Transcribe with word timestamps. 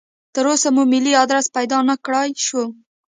تراوسه 0.33 0.69
مو 0.75 0.83
ملي 0.91 1.13
ادرس 1.23 1.47
پیدا 1.55 1.77
نکړای 1.89 2.29
شو. 2.45 2.63